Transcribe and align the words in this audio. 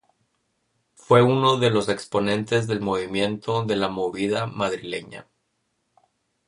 Fue 0.95 1.21
uno 1.21 1.57
de 1.57 1.69
los 1.69 1.87
exponentes 1.87 2.65
del 2.65 2.81
movimiento 2.81 3.63
de 3.65 3.75
la 3.75 3.87
movida 3.87 4.47
madrileña. 4.47 5.27